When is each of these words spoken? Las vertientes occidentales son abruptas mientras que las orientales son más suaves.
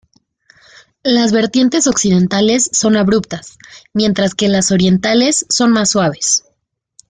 Las 1.03 1.31
vertientes 1.31 1.85
occidentales 1.85 2.71
son 2.73 2.97
abruptas 2.97 3.59
mientras 3.93 4.33
que 4.33 4.49
las 4.49 4.71
orientales 4.71 5.45
son 5.47 5.69
más 5.71 5.91
suaves. 5.91 6.43